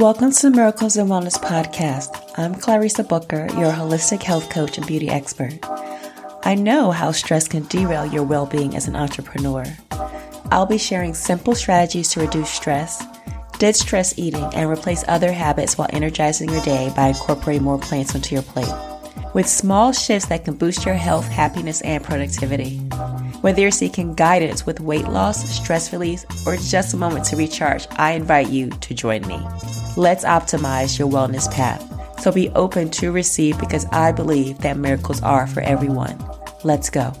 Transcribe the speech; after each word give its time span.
Welcome 0.00 0.32
to 0.32 0.48
the 0.48 0.56
Miracles 0.56 0.96
and 0.96 1.10
Wellness 1.10 1.38
Podcast. 1.38 2.32
I'm 2.38 2.54
Clarissa 2.54 3.04
Booker, 3.04 3.48
your 3.58 3.70
holistic 3.70 4.22
health 4.22 4.48
coach 4.48 4.78
and 4.78 4.86
beauty 4.86 5.10
expert. 5.10 5.58
I 6.42 6.54
know 6.54 6.90
how 6.90 7.12
stress 7.12 7.46
can 7.46 7.64
derail 7.64 8.06
your 8.06 8.24
well 8.24 8.46
being 8.46 8.74
as 8.74 8.88
an 8.88 8.96
entrepreneur. 8.96 9.62
I'll 10.50 10.64
be 10.64 10.78
sharing 10.78 11.12
simple 11.12 11.54
strategies 11.54 12.08
to 12.12 12.20
reduce 12.20 12.48
stress, 12.48 13.04
ditch 13.58 13.76
stress 13.76 14.18
eating, 14.18 14.42
and 14.54 14.70
replace 14.70 15.04
other 15.06 15.32
habits 15.32 15.76
while 15.76 15.90
energizing 15.92 16.48
your 16.48 16.62
day 16.62 16.90
by 16.96 17.08
incorporating 17.08 17.64
more 17.64 17.78
plants 17.78 18.14
onto 18.14 18.34
your 18.34 18.42
plate. 18.42 18.72
With 19.34 19.46
small 19.46 19.92
shifts 19.92 20.30
that 20.30 20.46
can 20.46 20.54
boost 20.54 20.86
your 20.86 20.94
health, 20.94 21.28
happiness, 21.28 21.82
and 21.82 22.02
productivity. 22.02 22.78
Whether 23.42 23.60
you're 23.60 23.70
seeking 23.70 24.14
guidance 24.14 24.64
with 24.64 24.80
weight 24.80 25.08
loss, 25.08 25.46
stress 25.46 25.92
release, 25.92 26.24
or 26.46 26.56
just 26.56 26.94
a 26.94 26.96
moment 26.96 27.26
to 27.26 27.36
recharge, 27.36 27.86
I 27.92 28.12
invite 28.12 28.48
you 28.48 28.70
to 28.70 28.94
join 28.94 29.26
me. 29.28 29.46
Let's 29.96 30.24
optimize 30.24 30.98
your 30.98 31.10
wellness 31.10 31.50
path. 31.50 31.84
So 32.20 32.30
be 32.30 32.48
open 32.50 32.90
to 32.90 33.10
receive 33.10 33.58
because 33.58 33.86
I 33.86 34.12
believe 34.12 34.58
that 34.58 34.76
miracles 34.76 35.20
are 35.22 35.48
for 35.48 35.62
everyone. 35.62 36.16
Let's 36.62 36.90
go. 36.90 37.12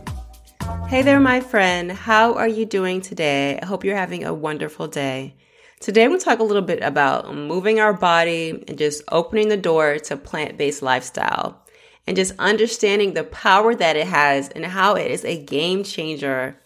Hey 0.86 1.02
there, 1.02 1.18
my 1.18 1.40
friend. 1.40 1.90
How 1.90 2.34
are 2.34 2.46
you 2.46 2.64
doing 2.64 3.00
today? 3.00 3.58
I 3.60 3.66
hope 3.66 3.84
you're 3.84 3.96
having 3.96 4.24
a 4.24 4.32
wonderful 4.32 4.86
day. 4.86 5.34
Today, 5.80 6.06
to 6.06 6.18
talk 6.18 6.38
a 6.38 6.44
little 6.44 6.62
bit 6.62 6.80
about 6.82 7.34
moving 7.34 7.80
our 7.80 7.92
body 7.92 8.62
and 8.68 8.78
just 8.78 9.02
opening 9.10 9.48
the 9.48 9.56
door 9.56 9.98
to 9.98 10.16
plant 10.16 10.56
based 10.56 10.82
lifestyle 10.82 11.64
and 12.06 12.16
just 12.16 12.34
understanding 12.38 13.14
the 13.14 13.24
power 13.24 13.74
that 13.74 13.96
it 13.96 14.06
has 14.06 14.48
and 14.50 14.64
how 14.64 14.94
it 14.94 15.10
is 15.10 15.24
a 15.24 15.42
game 15.42 15.82
changer, 15.82 16.56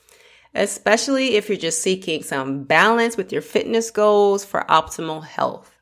especially 0.54 1.36
if 1.36 1.48
you're 1.48 1.56
just 1.56 1.80
seeking 1.80 2.22
some 2.22 2.64
balance 2.64 3.16
with 3.16 3.32
your 3.32 3.42
fitness 3.42 3.90
goals 3.90 4.44
for 4.44 4.66
optimal 4.68 5.24
health. 5.24 5.73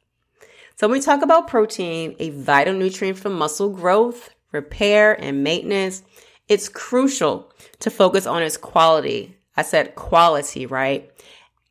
So 0.77 0.89
when 0.89 0.99
we 0.99 1.01
talk 1.01 1.23
about 1.23 1.49
protein, 1.49 2.17
a 2.19 2.31
vital 2.31 2.75
nutrient 2.75 3.19
for 3.19 3.29
muscle 3.29 3.71
growth, 3.71 4.31
repair, 4.53 5.13
and 5.21 5.45
maintenance, 5.45 6.03
it's 6.49 6.69
crucial 6.69 7.53
to 7.81 7.91
focus 7.91 8.27
on 8.27 8.43
its 8.43 8.57
quality. 8.57 9.37
I 9.57 9.63
said 9.63 9.95
quality, 9.95 10.67
right? 10.67 11.11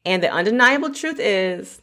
And 0.05 0.23
the 0.23 0.31
undeniable 0.31 0.91
truth 0.91 1.19
is 1.19 1.81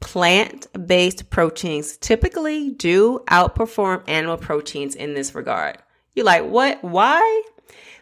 plant 0.00 0.66
based 0.86 1.30
proteins 1.30 1.96
typically 1.96 2.70
do 2.70 3.20
outperform 3.28 4.02
animal 4.06 4.36
proteins 4.36 4.94
in 4.94 5.14
this 5.14 5.34
regard. 5.34 5.78
You're 6.14 6.26
like, 6.26 6.44
what? 6.44 6.82
Why? 6.84 7.42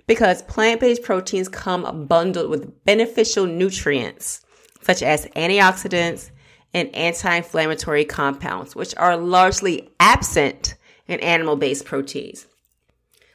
Because 0.07 0.43
plant 0.43 0.81
based 0.81 1.03
proteins 1.03 1.49
come 1.49 2.07
bundled 2.07 2.51
with 2.51 2.85
beneficial 2.85 3.47
nutrients 3.47 4.45
such 4.83 5.03
as 5.03 5.27
antioxidants, 5.37 6.32
and 6.75 6.95
anti 6.95 7.37
inflammatory 7.37 8.05
compounds, 8.05 8.75
which 8.75 8.95
are 8.97 9.17
largely 9.17 9.91
absent 10.01 10.75
in 11.07 11.21
animal 11.21 11.57
based 11.57 11.85
proteins. 11.85 12.47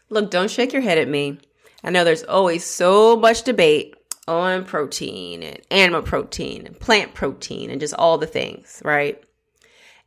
Look, 0.09 0.31
don't 0.31 0.49
shake 0.49 0.73
your 0.73 0.81
head 0.81 0.97
at 0.97 1.07
me. 1.07 1.39
I 1.83 1.89
know 1.89 2.03
there's 2.03 2.23
always 2.23 2.63
so 2.63 3.15
much 3.15 3.43
debate 3.43 3.95
on 4.27 4.65
protein 4.65 5.43
and 5.43 5.59
animal 5.71 6.02
protein 6.02 6.65
and 6.65 6.80
plant 6.80 7.13
protein 7.13 7.69
and 7.69 7.80
just 7.80 7.93
all 7.93 8.17
the 8.17 8.27
things, 8.27 8.81
right? 8.83 9.21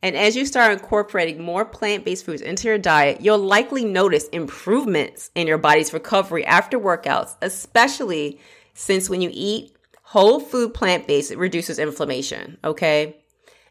And 0.03 0.17
as 0.17 0.35
you 0.35 0.47
start 0.47 0.73
incorporating 0.73 1.43
more 1.43 1.65
plant 1.65 2.05
based 2.05 2.25
foods 2.25 2.43
into 2.43 2.69
your 2.69 2.79
diet, 2.79 3.21
you'll 3.21 3.39
likely 3.39 3.85
notice 3.85 4.29
improvements 4.29 5.31
in 5.35 5.47
your 5.47 5.59
body's 5.59 5.93
recovery 5.93 6.45
after 6.45 6.79
workouts, 6.79 7.37
especially 7.43 8.41
since 8.73 9.11
when 9.11 9.21
you 9.21 9.31
eat 9.33 9.77
whole 10.03 10.41
food 10.41 10.75
plant 10.75 11.07
based, 11.07 11.31
it 11.31 11.39
reduces 11.39 11.79
inflammation, 11.79 12.57
okay? 12.65 13.17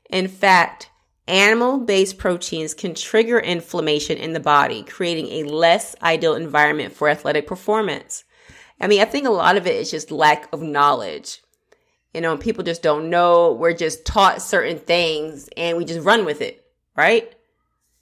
In 0.09 0.27
fact, 0.27 0.89
animal 1.27 1.77
based 1.79 2.17
proteins 2.17 2.73
can 2.73 2.95
trigger 2.95 3.39
inflammation 3.39 4.17
in 4.17 4.33
the 4.33 4.39
body, 4.39 4.83
creating 4.83 5.27
a 5.27 5.49
less 5.49 5.95
ideal 6.01 6.35
environment 6.35 6.93
for 6.93 7.07
athletic 7.07 7.47
performance. 7.47 8.23
I 8.81 8.87
mean, 8.87 9.01
I 9.01 9.05
think 9.05 9.27
a 9.27 9.31
lot 9.31 9.57
of 9.57 9.67
it 9.67 9.75
is 9.75 9.91
just 9.91 10.11
lack 10.11 10.51
of 10.53 10.61
knowledge. 10.61 11.41
You 12.13 12.21
know, 12.21 12.37
people 12.37 12.63
just 12.63 12.81
don't 12.81 13.09
know. 13.09 13.53
We're 13.53 13.73
just 13.73 14.05
taught 14.05 14.41
certain 14.41 14.79
things 14.79 15.49
and 15.55 15.77
we 15.77 15.85
just 15.85 16.03
run 16.03 16.25
with 16.25 16.41
it, 16.41 16.65
right? 16.97 17.31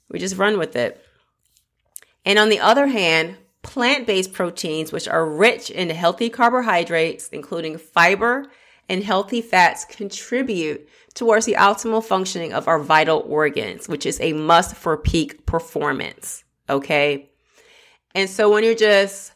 We 0.08 0.18
just 0.18 0.38
run 0.38 0.58
with 0.58 0.76
it. 0.76 1.02
And 2.24 2.38
on 2.38 2.48
the 2.48 2.60
other 2.60 2.86
hand, 2.86 3.36
plant 3.62 4.06
based 4.06 4.32
proteins, 4.32 4.92
which 4.92 5.08
are 5.08 5.28
rich 5.28 5.68
in 5.68 5.90
healthy 5.90 6.30
carbohydrates, 6.30 7.28
including 7.28 7.76
fiber 7.76 8.46
and 8.88 9.02
healthy 9.04 9.40
fats, 9.42 9.84
contribute 9.84 10.88
towards 11.14 11.46
the 11.46 11.54
optimal 11.54 12.02
functioning 12.02 12.52
of 12.52 12.68
our 12.68 12.78
vital 12.78 13.24
organs, 13.26 13.88
which 13.88 14.06
is 14.06 14.20
a 14.20 14.32
must 14.32 14.76
for 14.76 14.96
peak 14.96 15.46
performance. 15.46 16.44
Okay. 16.70 17.30
And 18.14 18.28
so 18.30 18.50
when 18.50 18.64
you're 18.64 18.74
just 18.74 19.32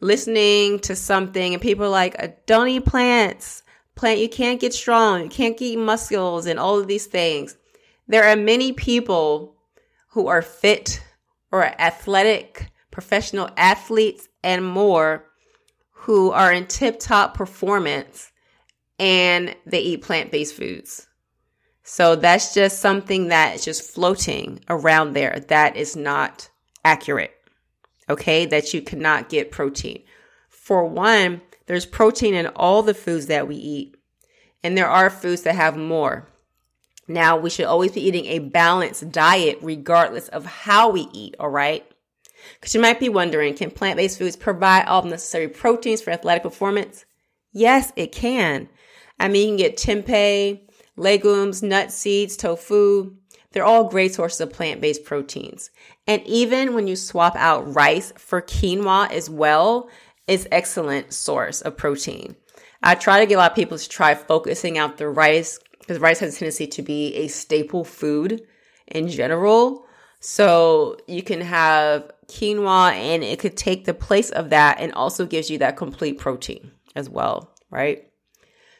listening 0.00 0.78
to 0.80 0.96
something 0.96 1.52
and 1.52 1.62
people 1.62 1.86
are 1.86 1.90
like, 1.90 2.16
uh, 2.22 2.28
don't 2.46 2.68
eat 2.68 2.84
plants, 2.84 3.62
plant, 3.94 4.20
you 4.20 4.28
can't 4.28 4.60
get 4.60 4.74
strong, 4.74 5.24
you 5.24 5.28
can't 5.28 5.56
get 5.56 5.78
muscles 5.78 6.46
and 6.46 6.58
all 6.58 6.78
of 6.78 6.86
these 6.86 7.06
things. 7.06 7.56
There 8.08 8.24
are 8.24 8.36
many 8.36 8.72
people 8.72 9.56
who 10.10 10.28
are 10.28 10.42
fit 10.42 11.02
or 11.50 11.64
athletic, 11.64 12.70
professional 12.90 13.50
athletes 13.56 14.28
and 14.42 14.64
more 14.64 15.24
who 15.90 16.30
are 16.30 16.52
in 16.52 16.66
tip 16.66 17.00
top 17.00 17.34
performance 17.34 18.30
and 18.98 19.54
they 19.66 19.80
eat 19.80 20.02
plant 20.02 20.30
based 20.30 20.54
foods. 20.54 21.06
So 21.82 22.16
that's 22.16 22.52
just 22.52 22.80
something 22.80 23.28
that's 23.28 23.64
just 23.64 23.94
floating 23.94 24.60
around 24.68 25.12
there. 25.12 25.44
That 25.48 25.76
is 25.76 25.94
not 25.94 26.48
accurate. 26.84 27.32
Okay. 28.08 28.46
That 28.46 28.74
you 28.74 28.82
cannot 28.82 29.28
get 29.28 29.52
protein. 29.52 30.02
For 30.48 30.84
one, 30.84 31.42
there's 31.66 31.86
protein 31.86 32.34
in 32.34 32.48
all 32.48 32.82
the 32.82 32.94
foods 32.94 33.26
that 33.26 33.46
we 33.46 33.54
eat. 33.54 33.96
And 34.62 34.76
there 34.76 34.88
are 34.88 35.10
foods 35.10 35.42
that 35.42 35.54
have 35.54 35.76
more. 35.76 36.28
Now, 37.06 37.36
we 37.36 37.50
should 37.50 37.66
always 37.66 37.92
be 37.92 38.04
eating 38.04 38.26
a 38.26 38.40
balanced 38.40 39.12
diet 39.12 39.58
regardless 39.62 40.26
of 40.28 40.44
how 40.44 40.90
we 40.90 41.08
eat. 41.12 41.36
All 41.38 41.50
right. 41.50 41.88
Because 42.54 42.74
you 42.74 42.80
might 42.80 42.98
be 42.98 43.08
wondering, 43.08 43.54
can 43.54 43.70
plant 43.70 43.96
based 43.96 44.18
foods 44.18 44.34
provide 44.36 44.86
all 44.86 45.02
the 45.02 45.10
necessary 45.10 45.48
proteins 45.48 46.02
for 46.02 46.10
athletic 46.10 46.42
performance? 46.42 47.04
Yes, 47.56 47.90
it 47.96 48.12
can. 48.12 48.68
I 49.18 49.28
mean, 49.28 49.42
you 49.42 49.48
can 49.48 49.56
get 49.56 49.78
tempeh, 49.78 50.60
legumes, 50.98 51.62
nuts, 51.62 51.94
seeds, 51.94 52.36
tofu. 52.36 53.16
They're 53.50 53.64
all 53.64 53.88
great 53.88 54.12
sources 54.12 54.42
of 54.42 54.52
plant 54.52 54.82
based 54.82 55.06
proteins. 55.06 55.70
And 56.06 56.22
even 56.26 56.74
when 56.74 56.86
you 56.86 56.96
swap 56.96 57.34
out 57.34 57.74
rice 57.74 58.12
for 58.18 58.42
quinoa 58.42 59.10
as 59.10 59.30
well, 59.30 59.88
is 60.28 60.46
excellent 60.52 61.14
source 61.14 61.62
of 61.62 61.78
protein. 61.78 62.36
I 62.82 62.94
try 62.94 63.20
to 63.20 63.26
get 63.26 63.36
a 63.36 63.38
lot 63.38 63.52
of 63.52 63.56
people 63.56 63.78
to 63.78 63.88
try 63.88 64.14
focusing 64.14 64.76
out 64.76 64.98
the 64.98 65.08
rice 65.08 65.58
because 65.78 65.98
rice 65.98 66.18
has 66.18 66.36
a 66.36 66.38
tendency 66.38 66.66
to 66.66 66.82
be 66.82 67.14
a 67.14 67.28
staple 67.28 67.84
food 67.84 68.42
in 68.86 69.08
general. 69.08 69.86
So 70.20 70.98
you 71.06 71.22
can 71.22 71.40
have 71.40 72.10
quinoa 72.28 72.92
and 72.92 73.24
it 73.24 73.38
could 73.38 73.56
take 73.56 73.86
the 73.86 73.94
place 73.94 74.28
of 74.28 74.50
that 74.50 74.78
and 74.78 74.92
also 74.92 75.24
gives 75.24 75.48
you 75.48 75.56
that 75.58 75.78
complete 75.78 76.18
protein 76.18 76.72
as 76.96 77.08
well, 77.08 77.54
right? 77.70 78.08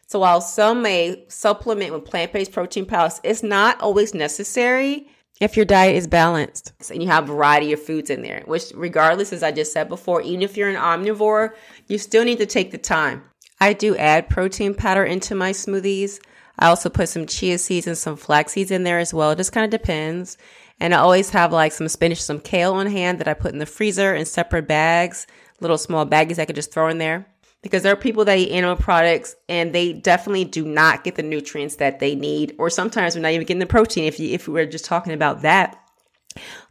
So 0.09 0.21
while 0.21 0.41
some 0.41 0.83
may 0.83 1.25
supplement 1.29 1.93
with 1.93 2.05
plant-based 2.05 2.53
protein 2.53 2.87
powders, 2.87 3.21
it's 3.25 3.43
not 3.43 3.81
always 3.81 4.15
necessary 4.15 5.09
if 5.41 5.57
your 5.57 5.67
diet 5.67 5.97
is 5.97 6.07
balanced 6.07 6.73
and 6.91 7.03
you 7.03 7.09
have 7.09 7.25
a 7.25 7.35
variety 7.35 7.73
of 7.73 7.83
foods 7.83 8.09
in 8.09 8.23
there, 8.23 8.43
which 8.47 8.73
regardless, 8.75 9.33
as 9.33 9.43
I 9.43 9.53
just 9.53 9.73
said 9.73 9.89
before, 9.89 10.23
even 10.23 10.43
if 10.43 10.57
you're 10.57 10.71
an 10.71 10.77
omnivore, 10.77 11.51
you 11.89 11.99
still 11.99 12.25
need 12.25 12.39
to 12.39 12.47
take 12.47 12.71
the 12.71 12.79
time. 12.79 13.23
I 13.61 13.73
do 13.73 13.97
add 13.97 14.31
protein 14.31 14.75
powder 14.75 15.05
into 15.05 15.35
my 15.35 15.51
smoothies. 15.51 16.21
I 16.59 16.69
also 16.69 16.89
put 16.89 17.11
some 17.11 17.27
chia 17.27 17.59
seeds 17.59 17.87
and 17.87 17.99
some 17.99 18.17
flax 18.17 18.53
seeds 18.53 18.71
in 18.71 18.85
there 18.85 18.99
as 18.99 19.13
well. 19.13 19.33
It 19.33 19.37
just 19.37 19.53
kind 19.53 19.65
of 19.65 19.79
depends. 19.79 20.39
And 20.81 20.95
I 20.95 20.99
always 20.99 21.31
have 21.31 21.53
like 21.53 21.73
some 21.73 21.89
spinach, 21.89 22.23
some 22.23 22.41
kale 22.41 22.75
on 22.75 22.87
hand 22.87 23.19
that 23.19 23.29
I 23.29 23.35
put 23.35 23.53
in 23.53 23.59
the 23.59 23.67
freezer 23.67 24.15
in 24.15 24.25
separate 24.25 24.69
bags, 24.69 25.27
little 25.61 25.79
small 25.79 26.07
baggies 26.07 26.39
I 26.39 26.45
could 26.47 26.57
just 26.57 26.73
throw 26.73 26.89
in 26.89 26.99
there 26.99 27.27
because 27.67 27.83
there 27.83 27.93
are 27.93 27.97
people 27.97 28.25
that 28.25 28.39
eat 28.39 28.53
animal 28.53 28.77
products 28.77 29.35
and 29.49 29.73
they 29.73 29.93
definitely 29.93 30.45
do 30.45 30.65
not 30.65 31.03
get 31.03 31.17
the 31.17 31.23
nutrients 31.25 31.77
that 31.77 31.99
they 31.99 32.15
need, 32.15 32.55
or 32.61 32.71
sometimes 32.71 33.17
we're 33.17 33.23
not 33.23 33.33
even 33.33 33.45
getting 33.45 33.59
the 33.59 33.67
protein. 33.67 34.05
If 34.05 34.21
you, 34.21 34.29
if 34.31 34.47
we 34.47 34.55
were 34.55 34.67
just 34.67 34.85
talking 34.85 35.13
about 35.13 35.43
that, 35.43 35.77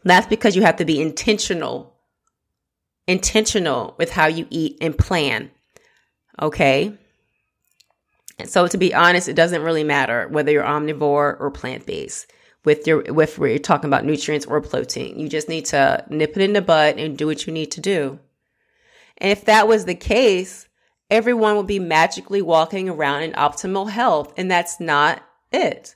that's 0.06 0.25
because 0.27 0.56
you 0.56 0.62
have 0.62 0.77
to 0.77 0.86
be 0.86 1.01
intentional, 1.01 1.94
intentional 3.07 3.94
with 3.97 4.09
how 4.09 4.27
you 4.27 4.47
eat 4.50 4.77
and 4.80 4.97
plan. 4.97 5.51
Okay. 6.42 6.97
And 8.39 8.50
so 8.50 8.65
to 8.65 8.77
be 8.77 8.94
honest, 8.94 9.27
it 9.27 9.36
doesn't 9.36 9.63
really 9.63 9.83
matter 9.83 10.30
whether 10.30 10.50
you're 10.50 10.63
omnivore 10.63 11.38
or 11.42 11.51
plant 11.51 11.86
based 11.86 12.31
with 12.63 12.88
your 12.88 13.03
with 13.12 13.38
where 13.38 13.50
you're 13.50 13.59
talking 13.59 13.89
about 13.89 14.06
nutrients 14.06 14.45
or 14.45 14.62
protein. 14.62 15.19
You 15.19 15.27
just 15.27 15.50
need 15.50 15.65
to 15.65 16.06
nip 16.09 16.38
it 16.38 16.42
in 16.42 16.53
the 16.53 16.62
bud 16.62 16.97
and 16.97 17.18
do 17.18 17.27
what 17.27 17.45
you 17.45 17.51
need 17.51 17.71
to 17.71 17.81
do. 17.81 18.18
And 19.18 19.30
if 19.30 19.44
that 19.44 19.68
was 19.68 19.83
the 19.83 19.95
case, 19.95 20.69
everyone 21.10 21.56
will 21.56 21.63
be 21.63 21.80
magically 21.80 22.42
walking 22.42 22.90
around 22.90 23.24
in 23.24 23.31
optimal 23.34 23.90
health. 23.90 24.34
And 24.38 24.50
that's 24.50 24.80
not 24.80 25.24
it. 25.52 25.96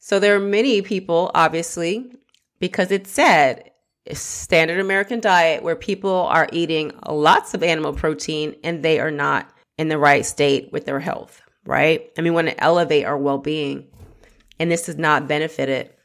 So 0.00 0.18
there 0.18 0.36
are 0.36 0.40
many 0.40 0.82
people, 0.82 1.30
obviously, 1.34 2.12
because 2.58 2.90
it 2.90 3.06
said 3.06 3.70
standard 4.12 4.80
American 4.80 5.20
diet 5.20 5.62
where 5.62 5.76
people 5.76 6.10
are 6.10 6.48
eating 6.52 6.92
lots 7.06 7.54
of 7.54 7.62
animal 7.62 7.92
protein 7.92 8.56
and 8.64 8.82
they 8.82 9.00
are 9.00 9.10
not 9.10 9.50
in 9.76 9.88
the 9.88 9.98
right 9.98 10.24
state 10.24 10.72
with 10.72 10.86
their 10.86 11.00
health, 11.00 11.42
right? 11.64 12.10
And 12.16 12.24
we 12.24 12.30
want 12.30 12.48
to 12.48 12.62
elevate 12.62 13.04
our 13.04 13.18
well 13.18 13.38
being. 13.38 13.86
And 14.58 14.70
this 14.70 14.86
does 14.86 14.96
not 14.96 15.28
benefit 15.28 15.68
it. 15.68 15.98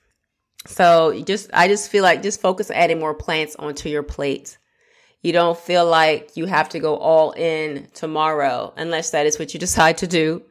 So 0.65 1.21
just 1.23 1.50
I 1.53 1.67
just 1.67 1.89
feel 1.89 2.03
like 2.03 2.23
just 2.23 2.41
focus 2.41 2.71
adding 2.71 3.00
more 3.00 3.13
plants 3.13 3.55
onto 3.57 3.89
your 3.89 4.03
plate. 4.03 4.57
You 5.23 5.31
don't 5.31 5.57
feel 5.57 5.85
like 5.85 6.35
you 6.35 6.45
have 6.45 6.69
to 6.69 6.79
go 6.79 6.97
all 6.97 7.31
in 7.31 7.87
tomorrow 7.93 8.73
unless 8.77 9.09
that 9.11 9.25
is 9.25 9.39
what 9.39 9.53
you 9.53 9.59
decide 9.67 9.97
to 9.99 10.07
do. 10.07 10.43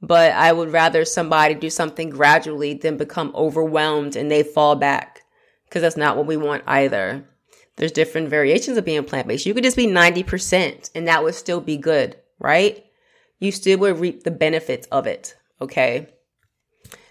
But 0.00 0.32
I 0.32 0.52
would 0.52 0.72
rather 0.72 1.04
somebody 1.04 1.54
do 1.54 1.68
something 1.68 2.08
gradually 2.08 2.72
than 2.72 2.96
become 2.96 3.32
overwhelmed 3.34 4.16
and 4.16 4.30
they 4.30 4.42
fall 4.42 4.76
back 4.76 5.24
because 5.66 5.82
that's 5.82 5.96
not 5.96 6.16
what 6.16 6.26
we 6.26 6.38
want 6.38 6.64
either. 6.66 7.26
There's 7.76 7.92
different 7.92 8.28
variations 8.28 8.78
of 8.78 8.84
being 8.84 9.04
plant 9.04 9.28
based. 9.28 9.44
You 9.44 9.52
could 9.52 9.64
just 9.64 9.76
be 9.76 9.86
90% 9.86 10.90
and 10.94 11.06
that 11.06 11.22
would 11.22 11.34
still 11.34 11.60
be 11.60 11.76
good, 11.76 12.16
right? 12.38 12.82
You 13.40 13.52
still 13.52 13.78
would 13.80 13.98
reap 13.98 14.22
the 14.22 14.30
benefits 14.30 14.86
of 14.88 15.06
it, 15.06 15.36
okay? 15.60 16.08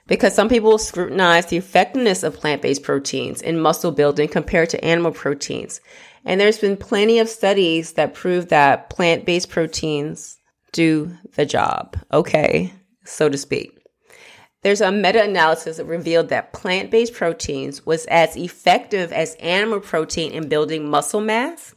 Because 0.08 0.34
some 0.34 0.50
people 0.50 0.78
scrutinize 0.80 1.46
the 1.46 1.58
effectiveness 1.58 2.24
of 2.24 2.38
plant 2.38 2.64
based 2.64 2.82
proteins 2.82 3.42
in 3.42 3.60
muscle 3.60 3.92
building 3.92 4.28
compared 4.28 4.70
to 4.72 4.84
animal 4.84 5.12
proteins. 5.12 5.82
And 6.26 6.40
there's 6.40 6.60
been 6.60 6.78
plenty 6.78 7.20
of 7.20 7.30
studies 7.30 7.94
that 7.94 8.14
prove 8.14 8.50
that 8.50 8.90
plant 8.90 9.26
based 9.26 9.50
proteins 9.50 10.38
do 10.72 11.16
the 11.36 11.46
job, 11.46 11.98
okay, 12.12 12.74
so 13.06 13.30
to 13.30 13.38
speak. 13.38 13.76
There's 14.62 14.82
a 14.82 14.92
meta 14.92 15.24
analysis 15.24 15.78
that 15.78 15.86
revealed 15.86 16.30
that 16.30 16.52
plant 16.52 16.92
based 16.92 17.14
proteins 17.14 17.86
was 17.86 18.06
as 18.08 18.36
effective 18.36 19.14
as 19.14 19.36
animal 19.36 19.80
protein 19.80 20.34
in 20.34 20.50
building 20.50 20.90
muscle 20.90 21.22
mass 21.22 21.74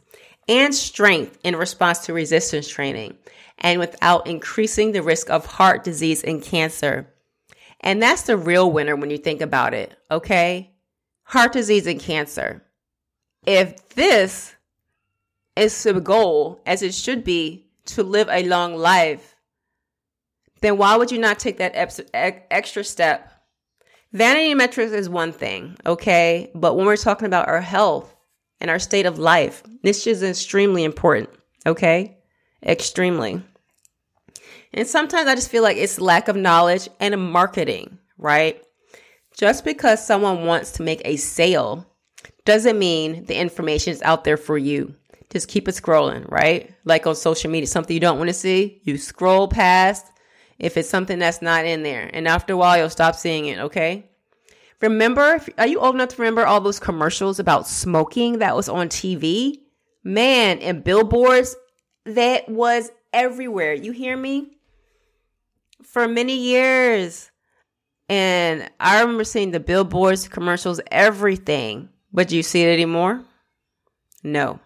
and 0.49 0.75
strength 0.75 1.37
in 1.43 1.55
response 1.55 1.99
to 1.99 2.13
resistance 2.13 2.67
training, 2.67 3.17
and 3.59 3.79
without 3.79 4.27
increasing 4.27 4.91
the 4.91 5.01
risk 5.01 5.29
of 5.29 5.45
heart 5.45 5.85
disease 5.85 6.21
and 6.23 6.43
cancer. 6.43 7.07
And 7.79 8.01
that's 8.01 8.23
the 8.23 8.37
real 8.37 8.69
winner 8.69 8.95
when 8.97 9.09
you 9.09 9.17
think 9.17 9.41
about 9.41 9.73
it, 9.73 9.95
okay? 10.11 10.71
Heart 11.23 11.53
disease 11.53 11.87
and 11.87 11.99
cancer. 11.99 12.63
If 13.45 13.89
this 13.89 14.55
is 15.55 15.83
the 15.83 15.99
goal, 15.99 16.61
as 16.65 16.81
it 16.81 16.93
should 16.93 17.23
be, 17.23 17.67
to 17.85 18.03
live 18.03 18.29
a 18.29 18.43
long 18.43 18.75
life, 18.75 19.35
then 20.61 20.77
why 20.77 20.95
would 20.95 21.11
you 21.11 21.19
not 21.19 21.39
take 21.39 21.57
that 21.57 21.73
extra 22.49 22.83
step? 22.83 23.29
Vanity 24.13 24.53
metrics 24.53 24.93
is 24.93 25.09
one 25.09 25.33
thing, 25.33 25.75
okay? 25.85 26.51
But 26.55 26.75
when 26.75 26.85
we're 26.85 26.95
talking 26.95 27.25
about 27.25 27.49
our 27.49 27.59
health 27.61 28.15
and 28.61 28.69
our 28.69 28.79
state 28.79 29.05
of 29.05 29.19
life, 29.19 29.63
this 29.81 30.07
is 30.07 30.23
extremely 30.23 30.83
important, 30.83 31.29
okay? 31.65 32.17
Extremely. 32.65 33.41
And 34.73 34.87
sometimes 34.87 35.27
I 35.27 35.35
just 35.35 35.51
feel 35.51 35.63
like 35.63 35.77
it's 35.77 35.99
lack 35.99 36.29
of 36.29 36.35
knowledge 36.37 36.87
and 36.99 37.31
marketing, 37.31 37.99
right? 38.17 38.63
Just 39.37 39.65
because 39.65 40.05
someone 40.05 40.45
wants 40.45 40.71
to 40.73 40.83
make 40.83 41.01
a 41.03 41.17
sale 41.17 41.85
doesn't 42.45 42.77
mean 42.77 43.25
the 43.25 43.35
information 43.35 43.93
is 43.93 44.01
out 44.01 44.23
there 44.23 44.37
for 44.37 44.57
you. 44.57 44.95
Just 45.29 45.47
keep 45.47 45.67
it 45.67 45.75
scrolling, 45.75 46.29
right? 46.29 46.71
Like 46.85 47.07
on 47.07 47.15
social 47.15 47.49
media, 47.49 47.67
something 47.67 47.93
you 47.93 47.99
don't 47.99 48.17
want 48.17 48.29
to 48.29 48.33
see, 48.33 48.81
you 48.83 48.97
scroll 48.97 49.47
past 49.47 50.05
if 50.59 50.77
it's 50.77 50.89
something 50.89 51.19
that's 51.19 51.41
not 51.41 51.65
in 51.65 51.83
there. 51.83 52.09
And 52.13 52.27
after 52.27 52.53
a 52.53 52.57
while, 52.57 52.77
you'll 52.77 52.89
stop 52.89 53.15
seeing 53.15 53.47
it, 53.47 53.59
okay? 53.59 54.05
Remember, 54.81 55.41
are 55.57 55.67
you 55.67 55.79
old 55.79 55.95
enough 55.95 56.09
to 56.09 56.21
remember 56.21 56.45
all 56.45 56.61
those 56.61 56.79
commercials 56.79 57.39
about 57.39 57.67
smoking 57.67 58.39
that 58.39 58.55
was 58.55 58.67
on 58.67 58.89
TV? 58.89 59.59
Man, 60.03 60.59
and 60.59 60.83
billboards, 60.83 61.55
that 62.05 62.49
was 62.49 62.91
everywhere. 63.13 63.73
You 63.73 63.93
hear 63.93 64.17
me? 64.17 64.57
For 65.83 66.07
many 66.07 66.35
years. 66.35 67.31
And 68.09 68.69
I 68.79 68.99
remember 68.99 69.23
seeing 69.23 69.51
the 69.51 69.61
billboards, 69.61 70.27
commercials, 70.27 70.81
everything. 70.91 71.89
But 72.13 72.27
do 72.27 72.37
you 72.37 72.43
see 72.43 72.61
it 72.61 72.71
anymore? 72.71 73.23
No. 74.23 74.59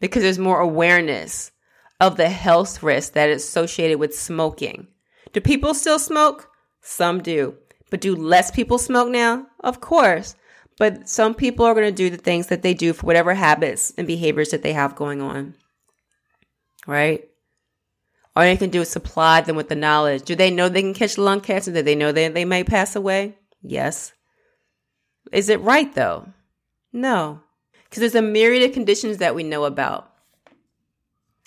Because 0.00 0.22
there's 0.22 0.38
more 0.38 0.60
awareness 0.60 1.52
of 2.00 2.16
the 2.16 2.28
health 2.28 2.82
risk 2.82 3.12
that 3.12 3.28
is 3.28 3.44
associated 3.44 3.98
with 3.98 4.18
smoking. 4.18 4.88
Do 5.32 5.40
people 5.40 5.74
still 5.74 5.98
smoke? 5.98 6.48
Some 6.80 7.22
do. 7.22 7.56
But 7.90 8.00
do 8.00 8.16
less 8.16 8.50
people 8.50 8.78
smoke 8.78 9.08
now? 9.08 9.46
Of 9.60 9.80
course. 9.80 10.34
But 10.78 11.08
some 11.08 11.34
people 11.34 11.64
are 11.64 11.74
going 11.74 11.86
to 11.86 11.92
do 11.92 12.10
the 12.10 12.16
things 12.16 12.48
that 12.48 12.62
they 12.62 12.74
do 12.74 12.92
for 12.92 13.06
whatever 13.06 13.34
habits 13.34 13.92
and 13.96 14.06
behaviors 14.06 14.50
that 14.50 14.62
they 14.62 14.72
have 14.72 14.96
going 14.96 15.22
on. 15.22 15.54
Right? 16.86 17.28
All 18.34 18.46
you 18.46 18.58
can 18.58 18.70
do 18.70 18.82
is 18.82 18.90
supply 18.90 19.40
them 19.40 19.56
with 19.56 19.70
the 19.70 19.74
knowledge. 19.74 20.22
Do 20.22 20.34
they 20.34 20.50
know 20.50 20.68
they 20.68 20.82
can 20.82 20.92
catch 20.92 21.16
lung 21.16 21.40
cancer? 21.40 21.72
Do 21.72 21.82
they 21.82 21.94
know 21.94 22.12
that 22.12 22.34
they 22.34 22.44
may 22.44 22.64
pass 22.64 22.94
away? 22.94 23.38
Yes. 23.62 24.12
Is 25.32 25.48
it 25.48 25.60
right 25.60 25.92
though? 25.94 26.28
No. 26.92 27.40
Because 27.84 28.00
there's 28.00 28.14
a 28.14 28.22
myriad 28.22 28.68
of 28.68 28.74
conditions 28.74 29.18
that 29.18 29.34
we 29.34 29.42
know 29.42 29.64
about. 29.64 30.12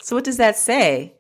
So 0.02 0.16
what 0.16 0.26
does 0.26 0.38
that 0.38 0.58
say? 0.58 1.14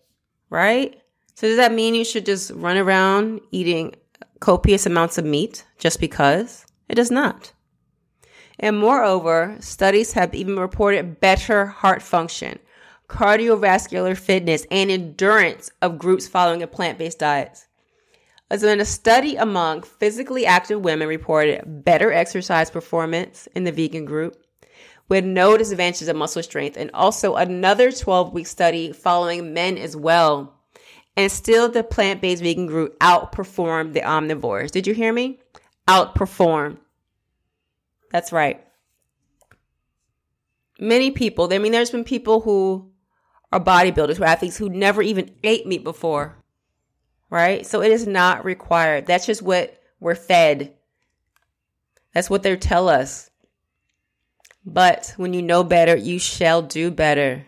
Right? 0.49 1.01
So 1.35 1.47
does 1.47 1.57
that 1.57 1.73
mean 1.73 1.95
you 1.95 2.05
should 2.05 2.25
just 2.25 2.51
run 2.51 2.77
around 2.77 3.41
eating 3.51 3.95
copious 4.39 4.85
amounts 4.85 5.17
of 5.17 5.25
meat 5.25 5.65
just 5.77 5.99
because? 5.99 6.65
It 6.87 6.95
does 6.95 7.11
not. 7.11 7.53
And 8.59 8.77
moreover, 8.77 9.55
studies 9.61 10.13
have 10.13 10.35
even 10.35 10.59
reported 10.59 11.21
better 11.21 11.67
heart 11.67 12.01
function, 12.01 12.59
cardiovascular 13.07 14.17
fitness, 14.17 14.65
and 14.69 14.91
endurance 14.91 15.71
of 15.81 15.97
groups 15.97 16.27
following 16.27 16.61
a 16.61 16.67
plant 16.67 16.97
based 16.97 17.19
diet. 17.19 17.67
As 18.51 18.63
in 18.63 18.79
a 18.79 18.85
study 18.85 19.35
among 19.35 19.83
physically 19.83 20.45
active 20.45 20.81
women 20.81 21.07
reported 21.07 21.83
better 21.85 22.11
exercise 22.11 22.71
performance 22.71 23.47
in 23.55 23.63
the 23.63 23.71
vegan 23.71 24.05
group, 24.05 24.43
with 25.07 25.23
no 25.23 25.55
disadvantages 25.55 26.07
of 26.07 26.15
muscle 26.15 26.41
strength, 26.41 26.75
and 26.75 26.89
also 26.93 27.35
another 27.35 27.91
12 27.91 28.33
week 28.33 28.47
study 28.47 28.91
following 28.91 29.53
men 29.53 29.77
as 29.77 29.95
well. 29.95 30.55
And 31.15 31.31
still, 31.31 31.69
the 31.69 31.83
plant 31.83 32.21
based 32.21 32.41
vegan 32.41 32.65
group 32.65 32.97
outperformed 32.99 33.93
the 33.93 34.01
omnivores. 34.01 34.71
Did 34.71 34.87
you 34.87 34.93
hear 34.93 35.13
me? 35.13 35.39
Outperformed. 35.87 36.77
That's 38.11 38.31
right. 38.31 38.65
Many 40.79 41.11
people, 41.11 41.53
I 41.53 41.57
mean, 41.57 41.71
there's 41.71 41.91
been 41.91 42.03
people 42.03 42.41
who 42.41 42.89
are 43.51 43.59
bodybuilders, 43.59 44.17
who 44.17 44.23
are 44.23 44.27
athletes 44.27 44.57
who 44.57 44.69
never 44.69 45.01
even 45.01 45.35
ate 45.43 45.67
meat 45.67 45.83
before, 45.83 46.38
right? 47.29 47.65
So 47.65 47.81
it 47.81 47.91
is 47.91 48.07
not 48.07 48.45
required. 48.45 49.05
That's 49.05 49.25
just 49.25 49.41
what 49.41 49.81
we're 49.99 50.15
fed. 50.15 50.73
That's 52.13 52.29
what 52.29 52.43
they 52.43 52.55
tell 52.57 52.89
us. 52.89 53.29
But 54.65 55.13
when 55.17 55.33
you 55.33 55.41
know 55.41 55.63
better, 55.63 55.95
you 55.95 56.19
shall 56.19 56.61
do 56.61 56.91
better. 56.91 57.45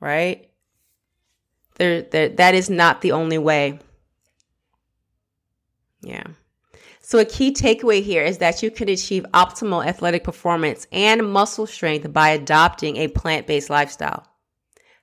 Right? 0.00 0.50
There, 1.76 2.02
there, 2.02 2.28
that 2.30 2.54
is 2.54 2.70
not 2.70 3.00
the 3.00 3.12
only 3.12 3.38
way. 3.38 3.78
Yeah. 6.02 6.24
So, 7.00 7.18
a 7.18 7.24
key 7.24 7.52
takeaway 7.52 8.02
here 8.02 8.24
is 8.24 8.38
that 8.38 8.62
you 8.62 8.70
can 8.70 8.88
achieve 8.88 9.24
optimal 9.32 9.86
athletic 9.86 10.24
performance 10.24 10.86
and 10.90 11.30
muscle 11.30 11.66
strength 11.66 12.12
by 12.12 12.30
adopting 12.30 12.96
a 12.96 13.08
plant 13.08 13.46
based 13.46 13.70
lifestyle. 13.70 14.26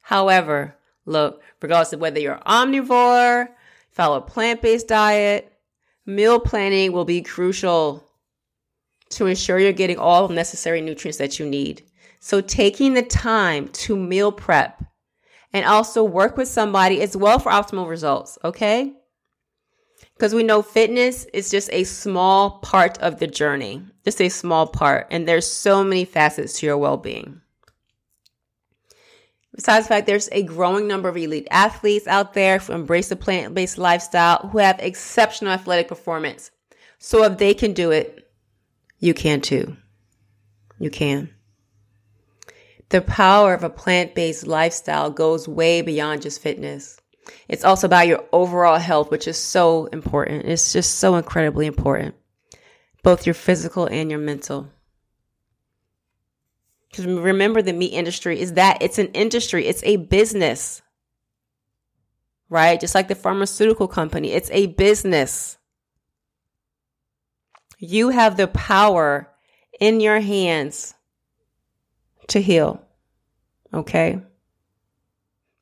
However, 0.02 0.76
look, 1.06 1.42
regardless 1.62 1.94
of 1.94 2.02
whether 2.02 2.20
you're 2.20 2.40
omnivore, 2.46 3.48
follow 3.94 4.18
a 4.18 4.22
plant 4.22 4.62
based 4.62 4.88
diet, 4.88 5.52
meal 6.06 6.40
planning 6.40 6.92
will 6.92 7.06
be 7.06 7.22
crucial 7.22 8.08
to 9.12 9.28
ensure 9.28 9.60
you're 9.60 9.72
getting 9.72 9.98
all 9.98 10.28
necessary 10.28 10.82
nutrients 10.82 11.20
that 11.20 11.40
you 11.40 11.46
need. 11.46 11.84
So 12.20 12.42
taking 12.42 12.94
the 12.94 13.04
time 13.04 13.68
to 13.70 13.96
meal 13.96 14.32
prep 14.32 14.84
and 15.52 15.66
also 15.66 16.04
work 16.04 16.36
with 16.36 16.48
somebody 16.48 17.02
as 17.02 17.16
well 17.16 17.38
for 17.38 17.52
optimal 17.52 17.88
results, 17.88 18.38
okay? 18.44 18.94
Because 20.16 20.34
we 20.34 20.44
know 20.44 20.62
fitness 20.62 21.26
is 21.34 21.52
just 21.52 21.70
a 21.72 21.84
small 21.84 22.60
part 22.60 22.98
of 23.00 23.20
the 23.20 23.28
journey, 23.28 23.84
just 24.04 24.22
a 24.22 24.30
small 24.30 24.68
part, 24.68 25.08
and 25.12 25.28
there's 25.28 25.46
so 25.46 25.84
many 25.84 26.06
facets 26.06 26.60
to 26.60 26.66
your 26.66 26.78
well-being. 26.78 27.42
Besides 29.56 29.86
the 29.86 29.90
fact 29.90 30.08
there's 30.08 30.30
a 30.32 30.44
growing 30.44 30.88
number 30.88 31.10
of 31.10 31.18
elite 31.18 31.48
athletes 31.52 32.08
out 32.08 32.34
there 32.34 32.58
who 32.58 32.74
embrace 32.74 33.12
a 33.12 33.16
plant-based 33.16 33.78
lifestyle 33.78 34.50
who 34.50 34.58
have 34.58 34.80
exceptional 34.80 35.54
athletic 35.54 35.88
performance. 35.88 36.52
So 36.98 37.24
if 37.24 37.38
they 37.38 37.54
can 37.54 37.74
do 37.74 37.92
it, 37.92 38.32
you 39.00 39.14
can 39.14 39.42
too. 39.42 39.78
You 40.80 40.90
can. 40.90 41.34
The 42.90 43.02
power 43.02 43.54
of 43.54 43.64
a 43.64 43.70
plant 43.70 44.16
based 44.16 44.48
lifestyle 44.48 45.10
goes 45.10 45.48
way 45.48 45.82
beyond 45.82 46.24
just 46.24 46.42
fitness. 46.42 47.00
It's 47.48 47.64
also 47.64 47.88
about 47.88 48.08
your 48.08 48.24
overall 48.32 48.78
health, 48.80 49.12
which 49.12 49.28
is 49.28 49.38
so 49.38 49.86
important. 49.88 50.46
It's 50.46 50.74
just 50.74 50.96
so 51.00 51.16
incredibly 51.16 51.68
important, 51.68 52.16
both 53.02 53.26
your 53.26 53.34
physical 53.34 53.86
and 53.86 54.10
your 54.10 54.20
mental. 54.20 54.70
Because 56.94 57.08
remember, 57.08 57.64
the 57.64 57.74
meat 57.74 57.92
industry 57.92 58.40
is 58.40 58.54
that 58.54 58.78
it's 58.80 59.00
an 59.00 59.08
industry, 59.08 59.66
it's 59.66 59.82
a 59.82 59.96
business, 59.96 60.84
right? 62.50 62.80
Just 62.80 62.94
like 62.94 63.08
the 63.08 63.16
pharmaceutical 63.16 63.88
company, 63.88 64.32
it's 64.32 64.52
a 64.52 64.68
business. 64.68 65.58
You 67.80 68.10
have 68.10 68.38
the 68.38 68.48
power 68.48 69.28
in 69.80 70.02
your 70.02 70.20
hands 70.20 70.94
to 72.28 72.40
heal, 72.40 72.80
okay? 73.74 74.22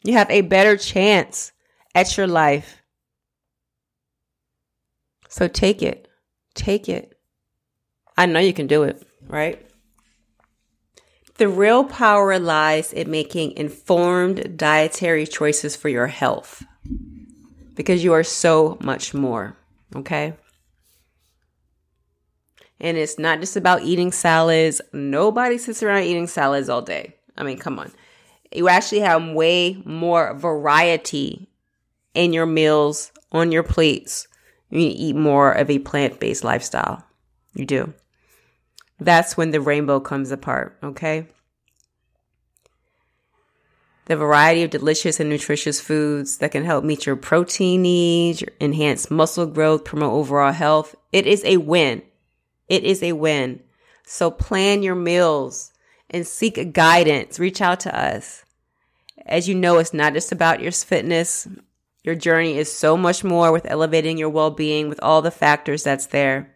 You 0.04 0.12
have 0.16 0.30
a 0.30 0.42
better 0.42 0.76
chance 0.76 1.54
at 1.96 2.18
your 2.18 2.28
life. 2.28 2.82
So 5.30 5.48
take 5.48 5.82
it. 5.82 6.10
Take 6.56 6.90
it. 6.90 7.18
I 8.18 8.26
know 8.26 8.42
you 8.42 8.52
can 8.52 8.68
do 8.68 8.84
it, 8.84 9.02
right? 9.30 9.66
The 11.42 11.50
real 11.50 11.86
power 11.86 12.38
lies 12.38 12.94
in 12.94 13.10
making 13.10 13.58
informed 13.58 14.60
dietary 14.60 15.26
choices 15.26 15.76
for 15.76 15.90
your 15.90 16.06
health 16.06 16.64
because 17.74 18.04
you 18.04 18.14
are 18.14 18.22
so 18.22 18.78
much 18.80 19.16
more, 19.16 19.58
okay? 19.96 20.36
And 22.80 22.96
it's 22.96 23.18
not 23.18 23.40
just 23.40 23.56
about 23.56 23.82
eating 23.82 24.12
salads. 24.12 24.82
Nobody 24.94 25.58
sits 25.58 25.82
around 25.82 26.04
eating 26.04 26.28
salads 26.28 26.70
all 26.70 26.84
day. 26.84 27.16
I 27.36 27.42
mean, 27.42 27.58
come 27.58 27.80
on. 27.80 27.92
You 28.52 28.70
actually 28.70 29.02
have 29.02 29.28
way 29.30 29.82
more 29.84 30.36
variety 30.36 31.50
in 32.14 32.34
your 32.34 32.46
meals, 32.46 33.12
on 33.32 33.52
your 33.52 33.64
plates. 33.64 34.28
You 34.70 34.94
eat 34.94 35.16
more 35.16 35.52
of 35.54 35.72
a 35.72 35.80
plant 35.80 36.20
based 36.20 36.44
lifestyle. 36.44 37.04
You 37.56 37.66
do. 37.66 37.94
That's 39.02 39.36
when 39.36 39.50
the 39.50 39.60
rainbow 39.60 40.00
comes 40.00 40.32
apart, 40.32 40.78
okay? 40.84 41.26
The 44.06 44.16
variety 44.16 44.62
of 44.62 44.70
delicious 44.70 45.20
and 45.20 45.28
nutritious 45.28 45.82
foods 45.82 46.38
that 46.38 46.52
can 46.52 46.64
help 46.64 46.84
meet 46.84 47.08
your 47.08 47.16
protein 47.16 47.82
needs, 47.82 48.44
enhance 48.62 49.10
muscle 49.10 49.48
growth, 49.48 49.86
promote 49.86 50.14
overall 50.14 50.52
health. 50.52 50.96
It 51.12 51.26
is 51.26 51.44
a 51.46 51.58
win. 51.58 52.04
It 52.70 52.84
is 52.84 53.02
a 53.02 53.14
win. 53.14 53.64
So 54.06 54.30
plan 54.30 54.84
your 54.84 54.96
meals 54.96 55.72
and 56.12 56.28
seek 56.28 56.72
guidance. 56.72 57.40
Reach 57.40 57.60
out 57.60 57.80
to 57.82 58.00
us. 58.00 58.46
As 59.26 59.50
you 59.50 59.56
know, 59.56 59.80
it's 59.80 59.96
not 59.96 60.14
just 60.14 60.32
about 60.32 60.62
your 60.62 60.72
fitness. 60.72 61.48
Your 62.04 62.16
journey 62.16 62.56
is 62.56 62.72
so 62.72 62.96
much 62.96 63.24
more 63.24 63.52
with 63.52 63.66
elevating 63.66 64.20
your 64.20 64.30
well 64.30 64.52
being 64.52 64.90
with 64.90 65.00
all 65.02 65.24
the 65.24 65.32
factors 65.32 65.84
that's 65.84 66.08
there. 66.08 66.56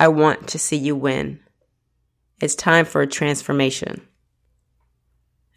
I 0.00 0.08
want 0.08 0.48
to 0.48 0.58
see 0.58 0.76
you 0.76 0.96
win. 0.96 1.40
It's 2.40 2.54
time 2.54 2.86
for 2.86 3.02
a 3.02 3.06
transformation. 3.06 4.00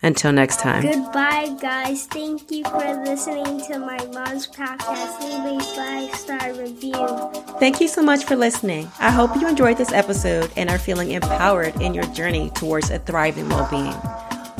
Until 0.01 0.33
next 0.33 0.59
time. 0.59 0.81
Goodbye, 0.83 1.55
guys. 1.61 2.07
Thank 2.07 2.51
you 2.51 2.65
for 2.65 3.03
listening 3.05 3.61
to 3.67 3.79
my 3.79 4.05
mom's 4.07 4.47
podcast. 4.47 5.21
Leave 5.21 5.61
a 5.61 5.63
five 5.75 6.13
star 6.13 6.53
review. 6.55 7.31
Thank 7.57 7.79
you 7.79 7.87
so 7.87 8.03
much 8.03 8.25
for 8.25 8.35
listening. 8.35 8.91
I 8.99 9.11
hope 9.11 9.33
you 9.37 9.47
enjoyed 9.47 9.77
this 9.77 9.93
episode 9.93 10.51
and 10.57 10.69
are 10.69 10.77
feeling 10.77 11.11
empowered 11.11 11.79
in 11.81 11.93
your 11.93 12.03
journey 12.07 12.49
towards 12.49 12.89
a 12.89 12.99
thriving 12.99 13.47
well 13.47 13.69
being. 13.71 13.95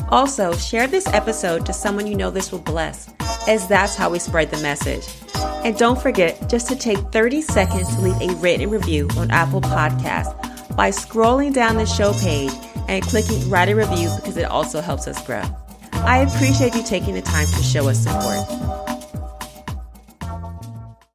Also, 0.08 0.54
share 0.54 0.86
this 0.86 1.06
episode 1.08 1.66
to 1.66 1.74
someone 1.74 2.06
you 2.06 2.14
know 2.14 2.30
this 2.30 2.50
will 2.50 2.58
bless, 2.60 3.12
as 3.46 3.68
that's 3.68 3.96
how 3.96 4.08
we 4.08 4.18
spread 4.18 4.50
the 4.50 4.62
message. 4.62 5.06
And 5.36 5.76
don't 5.76 6.00
forget 6.00 6.48
just 6.48 6.68
to 6.68 6.76
take 6.76 6.98
30 7.12 7.42
seconds 7.42 7.94
to 7.94 8.00
leave 8.00 8.30
a 8.30 8.34
written 8.36 8.70
review 8.70 9.10
on 9.18 9.30
Apple 9.30 9.60
Podcasts 9.60 10.43
by 10.76 10.90
scrolling 10.90 11.52
down 11.52 11.76
the 11.76 11.86
show 11.86 12.12
page 12.14 12.52
and 12.88 13.02
clicking 13.04 13.48
write 13.48 13.68
a 13.68 13.76
review 13.76 14.10
because 14.16 14.36
it 14.36 14.44
also 14.44 14.80
helps 14.80 15.06
us 15.06 15.24
grow. 15.24 15.42
I 15.92 16.18
appreciate 16.18 16.74
you 16.74 16.82
taking 16.82 17.14
the 17.14 17.22
time 17.22 17.46
to 17.46 17.62
show 17.62 17.88
us 17.88 17.98
support. 18.02 18.93